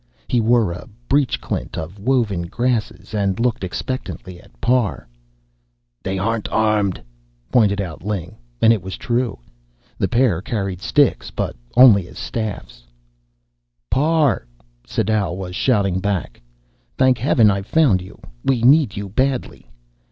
[0.27, 5.07] He wore a breech clint of woven grasses, and looked expectantly at Parr.
[6.01, 6.99] "They aren't armed,"
[7.51, 9.37] pointed out Ling, and it was true.
[9.99, 13.87] The pair carried sticks, but only as staffs, not clubs.
[13.91, 14.47] "Parr!"
[14.87, 16.41] Sadau was shouting back.
[16.97, 19.69] "Thank heaven I've found you we need you badly."